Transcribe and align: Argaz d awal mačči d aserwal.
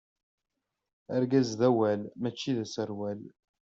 Argaz 1.15 1.49
d 1.59 1.61
awal 1.69 2.01
mačči 2.21 2.51
d 2.57 2.59
aserwal. 2.63 3.19